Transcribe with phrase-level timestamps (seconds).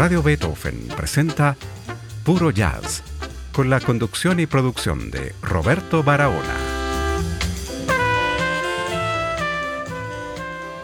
[0.00, 1.58] Radio Beethoven presenta
[2.24, 3.02] Puro Jazz,
[3.52, 6.56] con la conducción y producción de Roberto Barahona.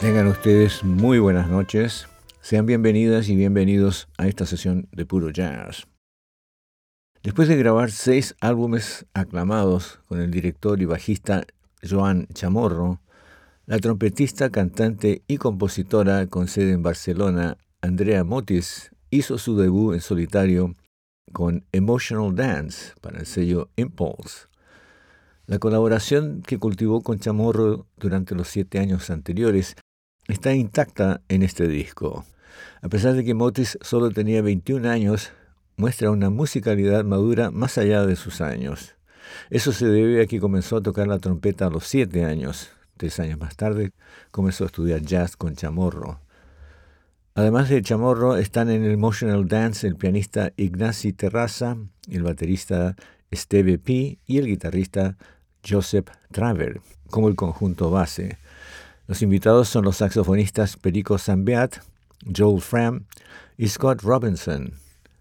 [0.02, 2.08] Tengan ustedes muy buenas noches.
[2.42, 5.86] Sean bienvenidas y bienvenidos a esta sesión de Puro Jazz.
[7.22, 11.46] Después de grabar seis álbumes aclamados con el director y bajista
[11.82, 13.00] Joan Chamorro,
[13.64, 20.00] la trompetista, cantante y compositora con sede en Barcelona, Andrea Motis, hizo su debut en
[20.00, 20.74] solitario
[21.32, 24.46] con Emotional Dance para el sello Impulse.
[25.46, 29.76] La colaboración que cultivó con Chamorro durante los siete años anteriores
[30.26, 32.24] está intacta en este disco.
[32.82, 35.30] A pesar de que Motis solo tenía 21 años,
[35.76, 38.96] muestra una musicalidad madura más allá de sus años.
[39.50, 42.70] Eso se debe a que comenzó a tocar la trompeta a los siete años.
[42.96, 43.92] Tres años más tarde
[44.30, 46.20] comenzó a estudiar jazz con Chamorro.
[47.36, 51.76] Además de Chamorro, están en el Emotional Dance el pianista Ignacy Terraza,
[52.08, 52.96] el baterista
[53.30, 54.18] Steve P.
[54.24, 55.18] y el guitarrista
[55.62, 58.38] Joseph Traver, como el conjunto base.
[59.06, 61.76] Los invitados son los saxofonistas Perico Zambeat,
[62.34, 63.04] Joel Fram
[63.58, 64.72] y Scott Robinson,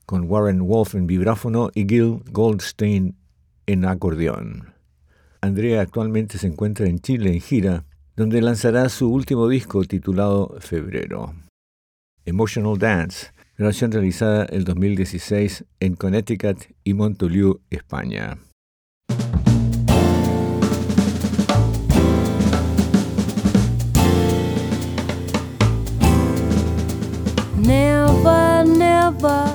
[0.05, 3.17] con Warren Wolf en vibráfono y Gil Goldstein
[3.65, 4.73] en acordeón.
[5.41, 7.83] Andrea actualmente se encuentra en Chile en gira,
[8.15, 11.33] donde lanzará su último disco titulado Febrero.
[12.27, 18.39] Emotional Dance, grabación realizada el 2016 en Connecticut y Montoliu, España.
[27.57, 29.45] Never, never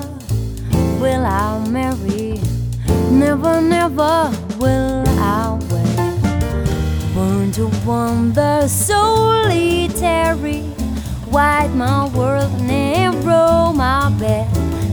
[1.01, 2.39] will I marry.
[3.11, 6.21] Never, never will I wed.
[7.13, 10.60] Born to wander solitary
[11.31, 14.47] wide my world, narrow my bed.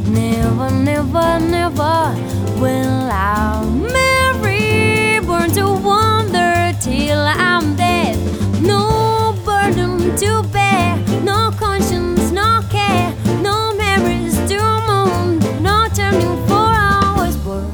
[0.07, 2.15] Never, never, never
[2.61, 5.19] will I marry.
[5.27, 8.17] Born to wander till I'm dead.
[8.63, 13.13] No burden to bear, no conscience, no care,
[13.43, 17.37] no memories to mourn, no turning for hours.
[17.39, 17.73] Born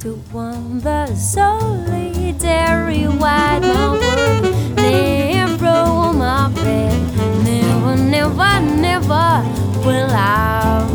[0.00, 3.62] to wander solitary, wide
[9.86, 10.85] will out.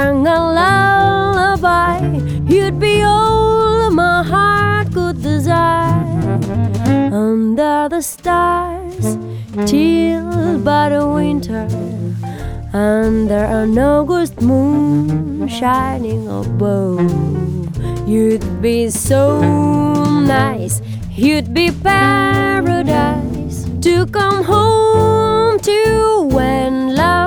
[0.00, 1.98] sang a lullaby,
[2.52, 6.40] you'd be all my heart could desire.
[7.24, 9.06] Under the stars,
[9.68, 11.66] chilled by the winter,
[12.72, 17.10] under an August moon shining above,
[18.08, 19.22] you'd be so
[20.36, 20.80] nice,
[21.10, 25.78] you'd be paradise to come home to
[26.36, 27.19] when love.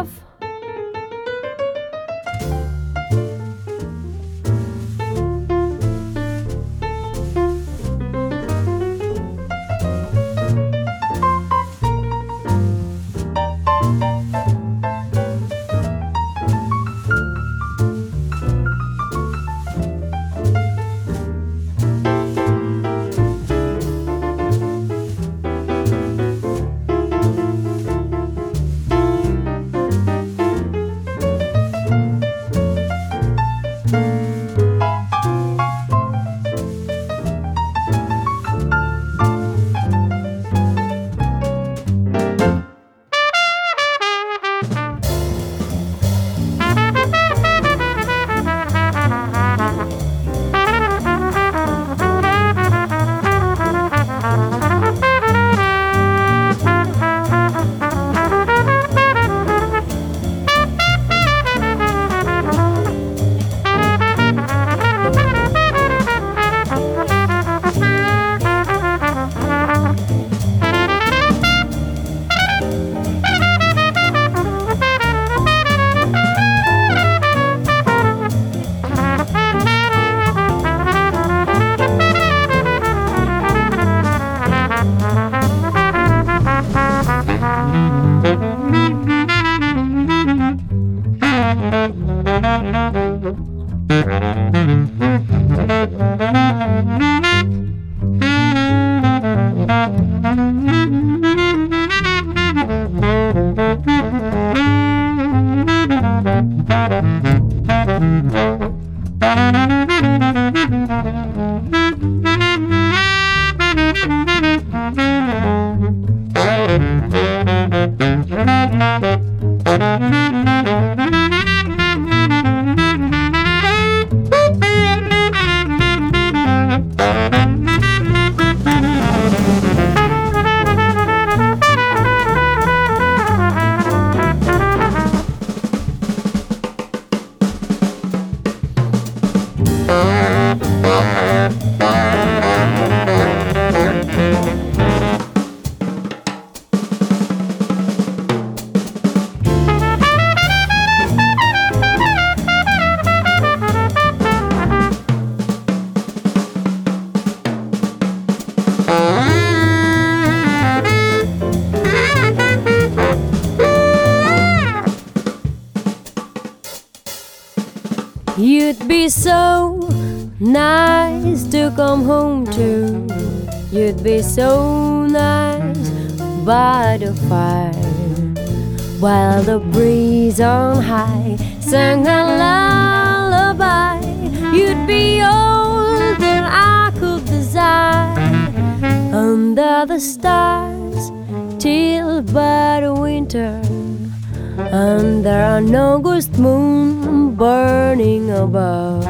[194.57, 199.03] Under an August moon burning above.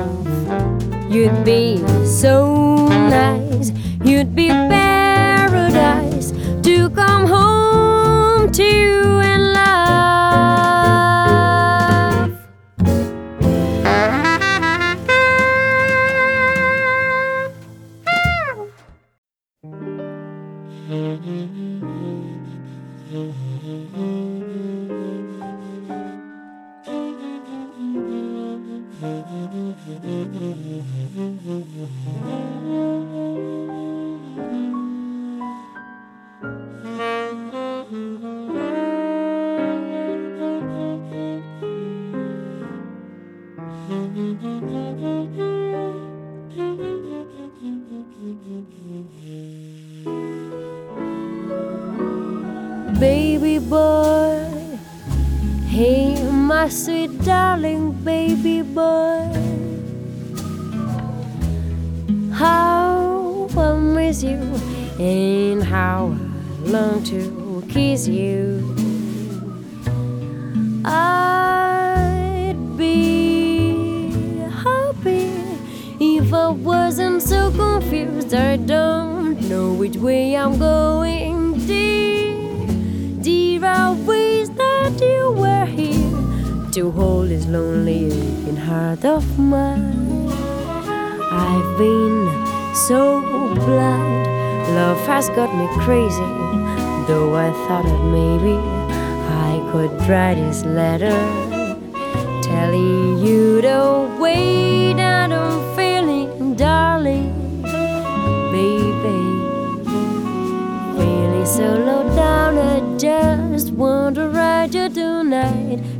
[1.09, 3.71] You'd be so nice,
[4.03, 4.92] you'd be paradise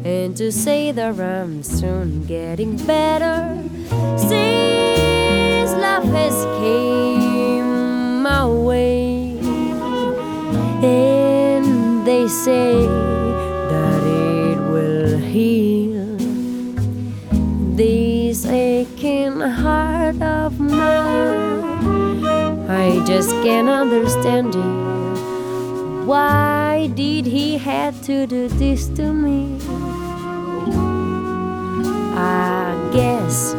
[0.06, 3.60] and to say that I'm soon getting better.
[4.18, 9.38] Since love has came my way,
[10.84, 12.88] and they say
[13.74, 16.18] that it will heal
[17.76, 21.64] this aching heart of mine.
[22.70, 26.06] I just can't understand it.
[26.06, 29.60] Why did he have to do this to me?
[32.16, 33.54] I guess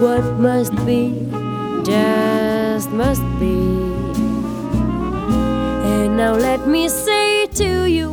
[0.00, 1.26] what must be
[1.84, 3.56] just must be.
[5.88, 8.10] And now let me say to you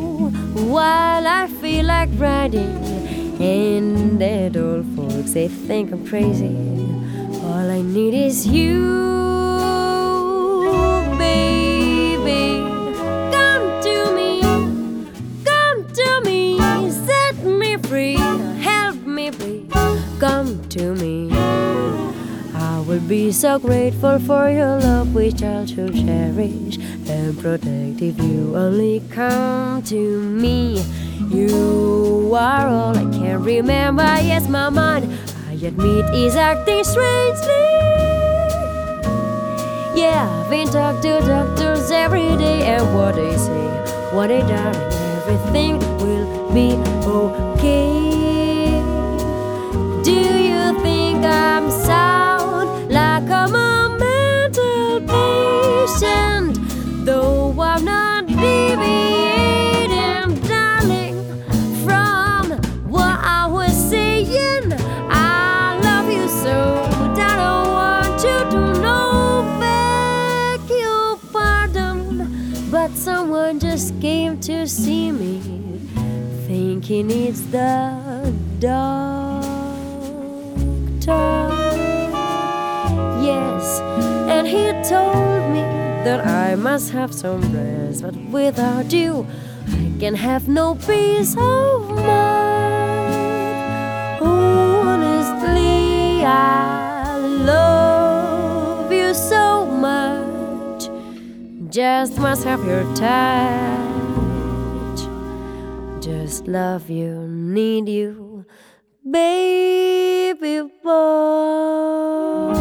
[0.71, 2.71] while I feel like writing,
[3.41, 6.55] and that old folks they think I'm crazy.
[7.43, 9.03] All I need is you,
[23.13, 29.03] be so grateful for your love, which I shall cherish and protect if you only
[29.11, 30.83] come to me.
[31.29, 34.01] You are all I can remember.
[34.01, 35.03] Yes, my mind,
[35.47, 37.69] I admit is acting strangely.
[39.93, 43.67] Yeah, I've been talking to doctors every day, and what they say,
[44.15, 46.73] what they darling, everything will be
[47.05, 48.81] okay.
[50.01, 52.22] Do you think I'm sound
[74.67, 75.41] see me,
[76.47, 79.43] thinking it's the doctor.
[83.21, 83.81] Yes,
[84.29, 85.59] and he told me
[86.05, 89.27] that I must have some rest, but without you,
[89.67, 92.13] I can have no peace of mind.
[94.21, 100.89] Honestly, I love you so much.
[101.69, 104.02] Just must have your touch.
[106.03, 108.45] Just love you, need you,
[109.09, 112.53] baby boy.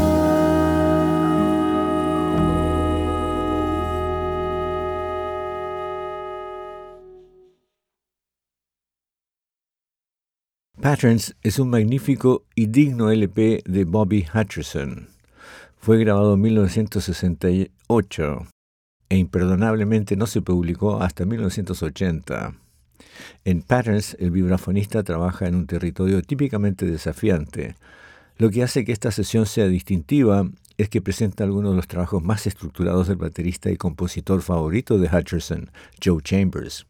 [10.81, 15.09] Patterns es un magnífico y digno LP de Bobby Hutcherson.
[15.79, 18.47] Fue grabado en 1968
[19.09, 22.62] e imperdonablemente no se publicó hasta 1980.
[23.45, 27.75] En Patterns, el vibrafonista trabaja en un territorio típicamente desafiante.
[28.39, 32.23] Lo que hace que esta sesión sea distintiva es que presenta algunos de los trabajos
[32.23, 35.71] más estructurados del baterista y compositor favorito de Hutcherson,
[36.03, 36.87] Joe Chambers.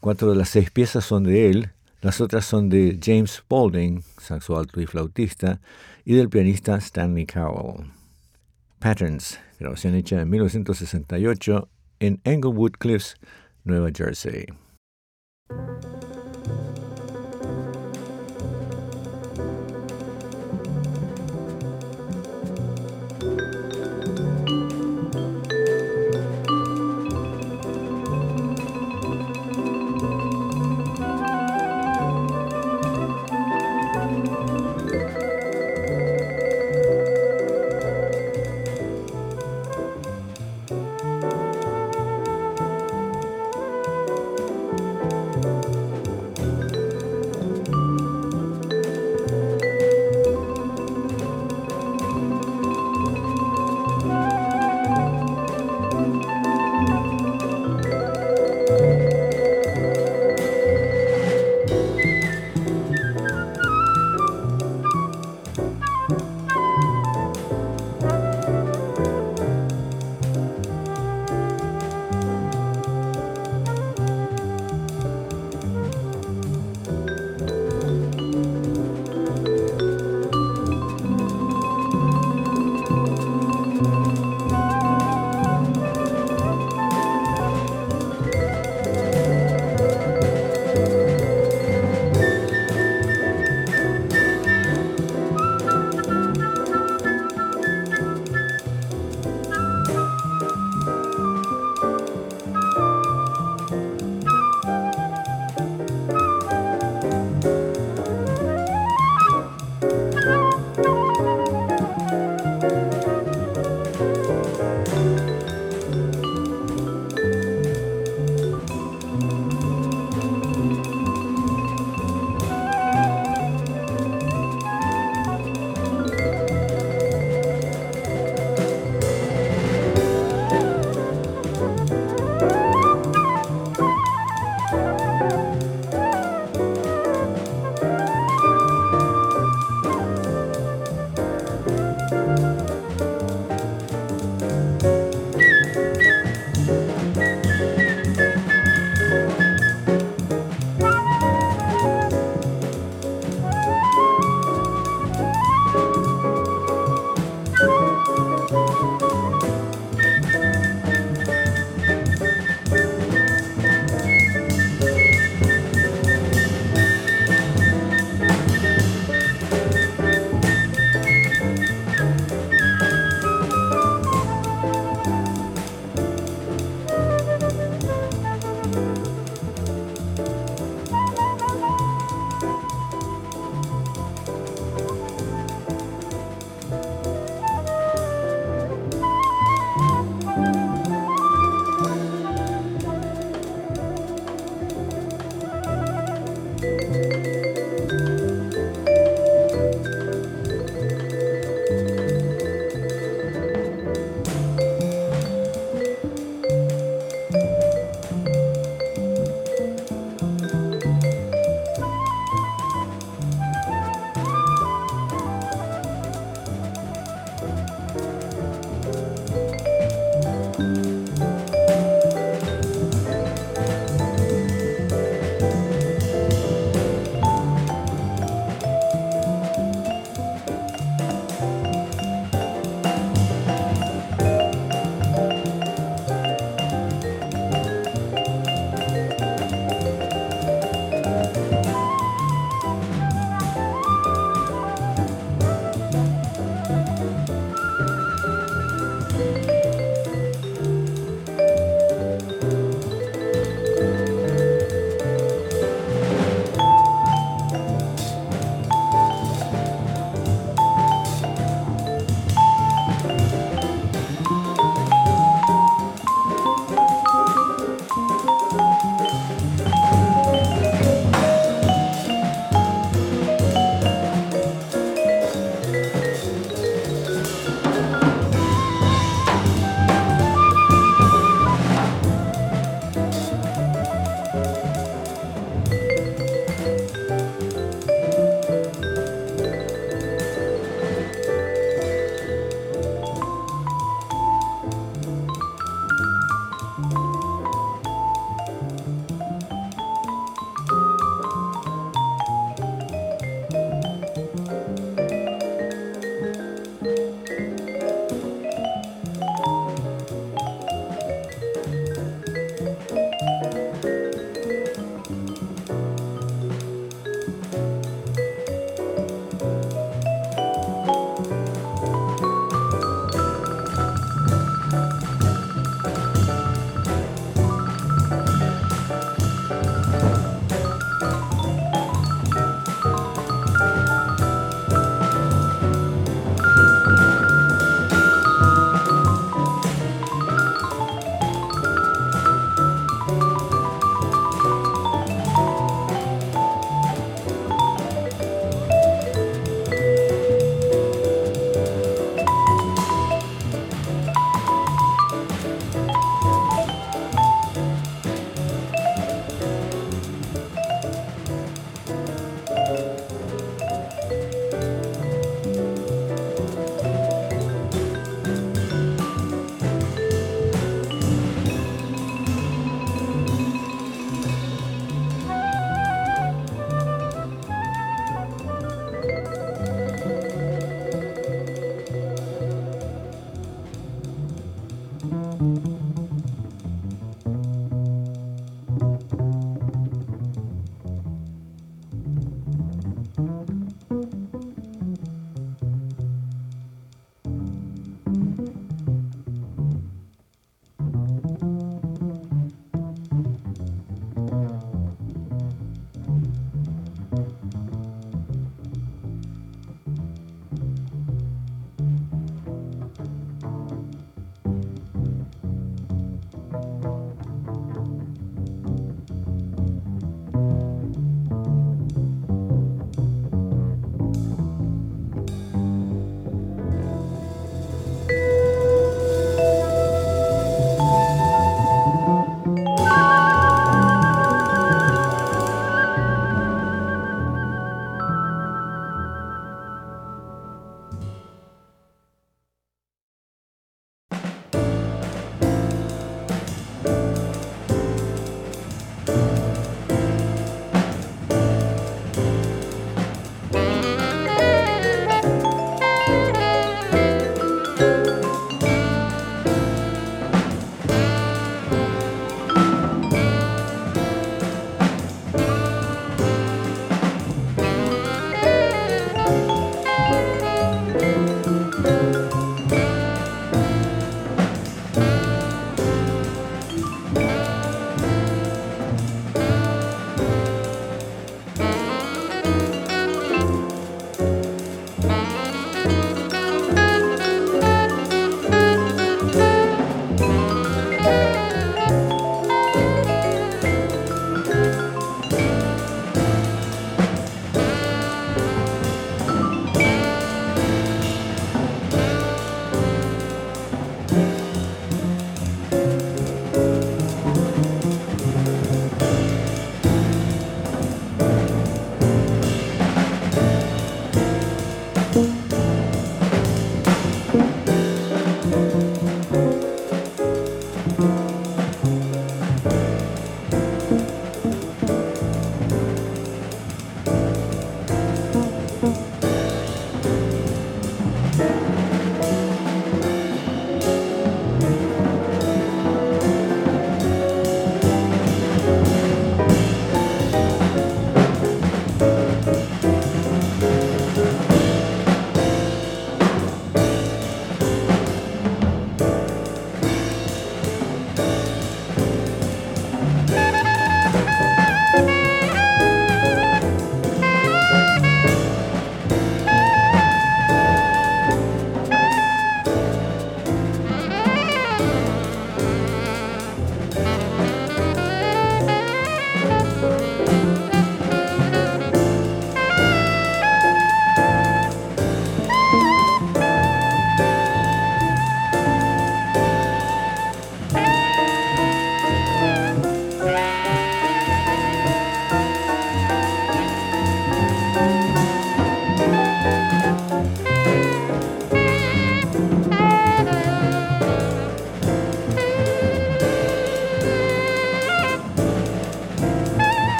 [0.00, 1.70] Cuatro de las seis piezas son de él,
[2.00, 5.60] las otras son de James Spaulding, saxo alto y flautista,
[6.04, 7.86] y del pianista Stanley Cowell.
[8.78, 11.68] Patterns, grabación hecha en 1968
[12.00, 13.16] en Englewood Cliffs,
[13.64, 14.46] Nueva Jersey.
[15.50, 16.03] Thank you.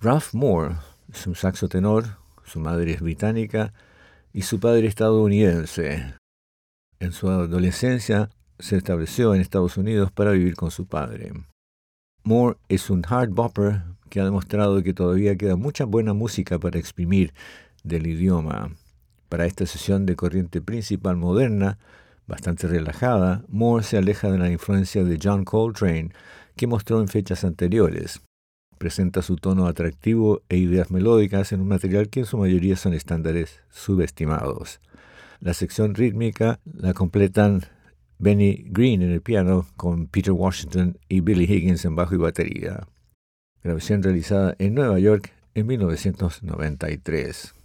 [0.00, 0.76] Ralph Moore
[1.12, 2.04] es un saxo tenor,
[2.44, 3.72] su madre es británica
[4.32, 6.14] y su padre estadounidense.
[7.00, 8.30] En su adolescencia
[8.60, 11.32] se estableció en Estados Unidos para vivir con su padre.
[12.22, 16.78] Moore es un hard bopper que ha demostrado que todavía queda mucha buena música para
[16.78, 17.34] exprimir
[17.82, 18.70] del idioma.
[19.28, 21.76] Para esta sesión de corriente principal moderna,
[22.28, 26.12] bastante relajada, Moore se aleja de la influencia de John Coltrane
[26.54, 28.20] que mostró en fechas anteriores
[28.78, 32.94] presenta su tono atractivo e ideas melódicas en un material que en su mayoría son
[32.94, 34.80] estándares subestimados.
[35.40, 37.62] La sección rítmica la completan
[38.18, 42.86] Benny Green en el piano con Peter Washington y Billy Higgins en bajo y batería.
[43.62, 47.57] Grabación realizada en Nueva York en 1993.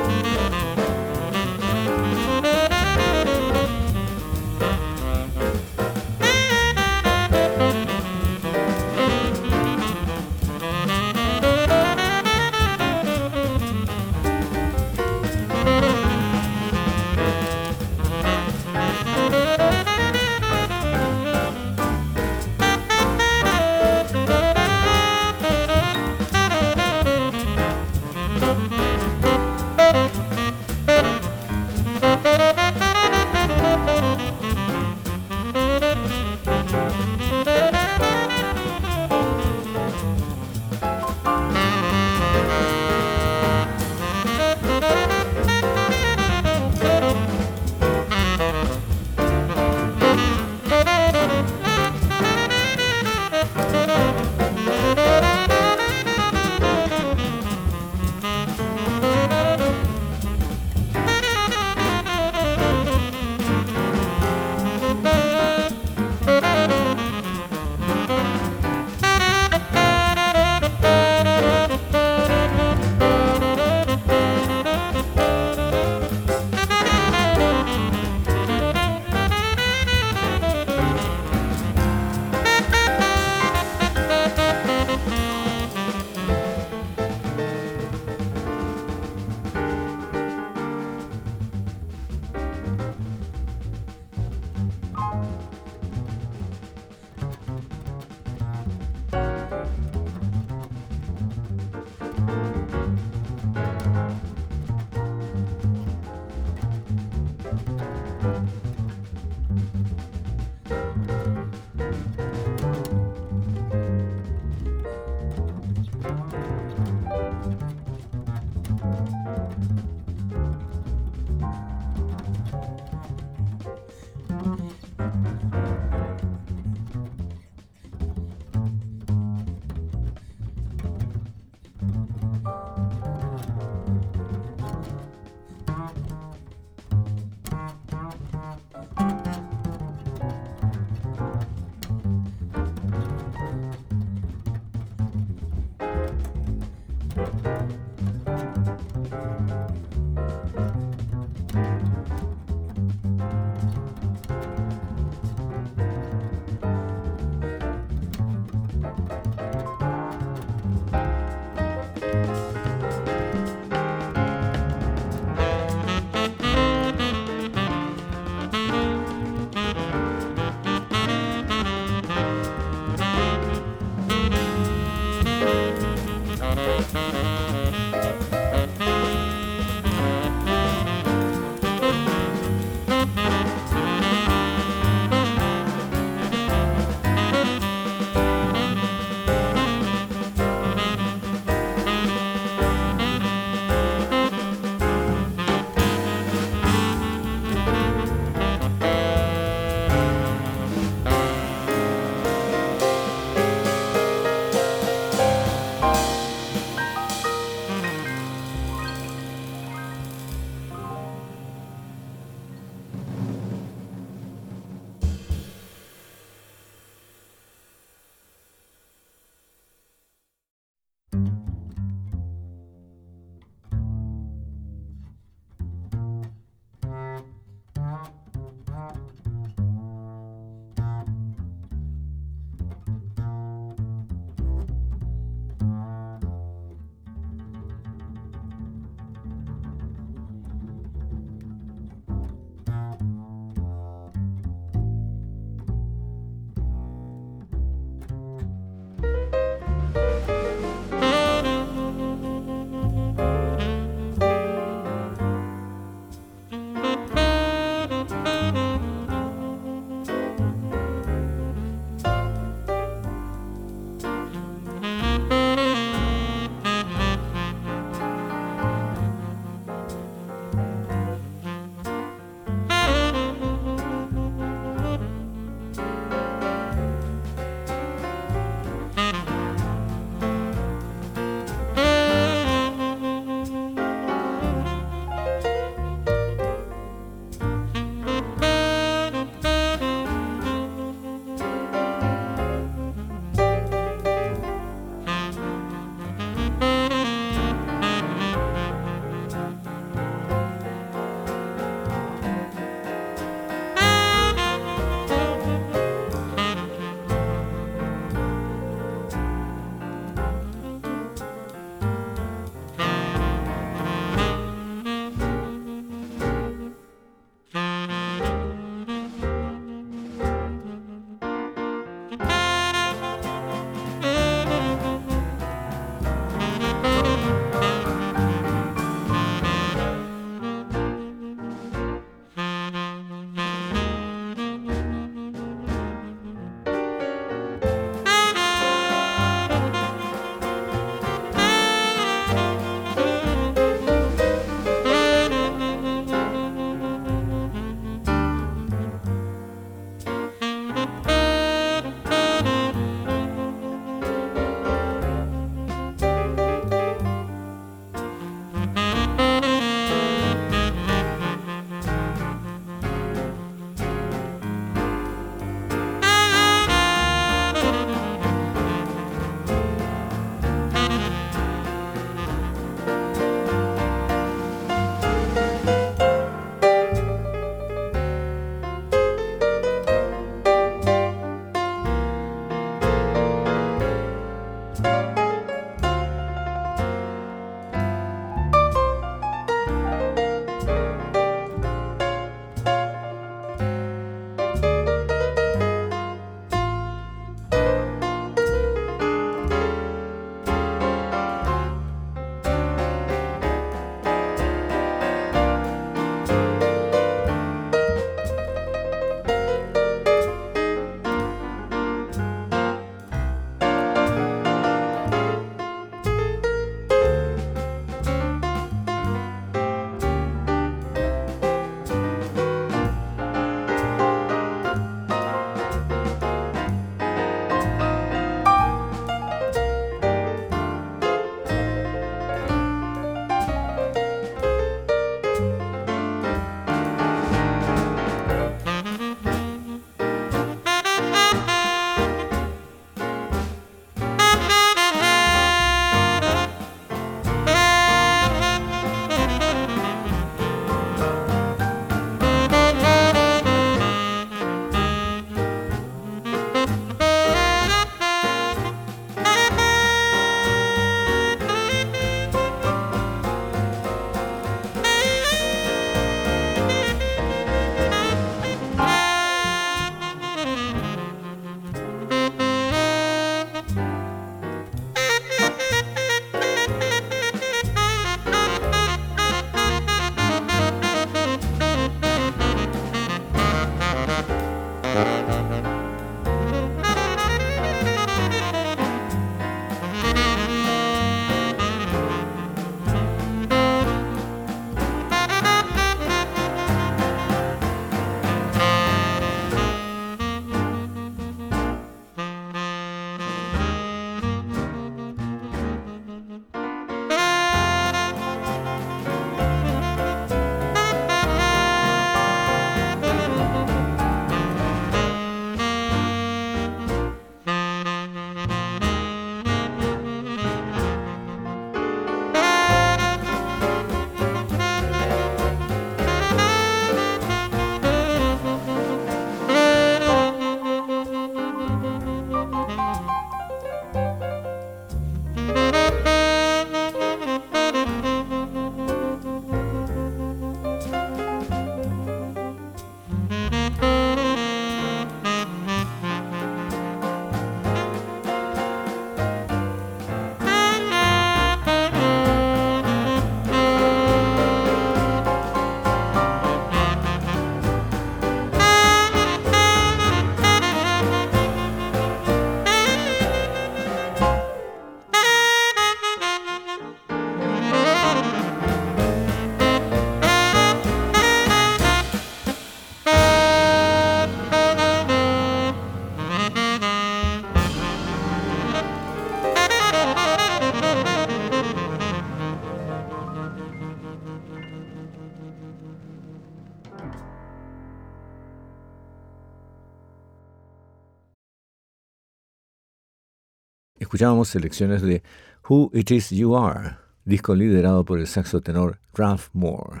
[594.18, 595.22] Escuchábamos selecciones de
[595.68, 600.00] Who It Is You Are, disco liderado por el saxo tenor Ralph Moore.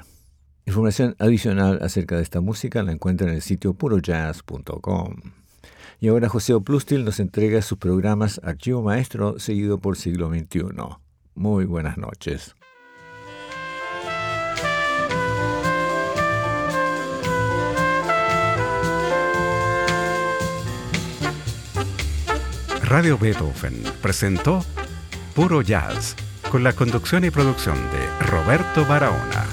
[0.66, 5.14] Información adicional acerca de esta música la encuentra en el sitio purojazz.com.
[6.00, 10.64] Y ahora José Oplustil nos entrega sus programas Archivo Maestro seguido por Siglo XXI.
[11.36, 12.56] Muy buenas noches.
[22.88, 24.64] Radio Beethoven presentó
[25.34, 26.16] Puro Jazz
[26.50, 29.44] con la conducción y producción de Roberto Barahona.